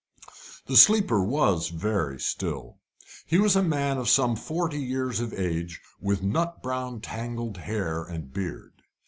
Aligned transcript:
The 0.65 0.77
sleeper 0.77 1.23
was 1.23 1.69
very 1.69 2.19
still. 2.19 2.79
He 3.27 3.37
was 3.37 3.55
a 3.55 3.61
man 3.61 3.99
of 3.99 4.09
some 4.09 4.35
forty 4.35 4.79
years 4.79 5.19
of 5.19 5.31
age, 5.31 5.79
with 5.99 6.23
nut 6.23 6.63
brown 6.63 7.01
tangled 7.01 7.57
hair 7.57 8.03
and 8.03 8.33
beard. 8.33 8.81